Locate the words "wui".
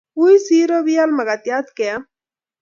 0.17-0.35